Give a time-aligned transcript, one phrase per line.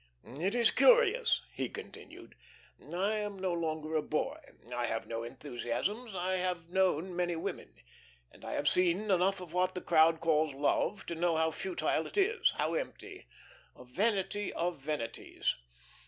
[0.23, 2.33] "It is curious," he continued.
[2.81, 4.39] "I am no longer a boy.
[4.73, 6.15] I have no enthusiasms.
[6.15, 7.75] I have known many women,
[8.31, 12.07] and I have seen enough of what the crowd calls love to know how futile
[12.07, 13.27] it is, how empty,
[13.75, 15.55] a vanity of vanities.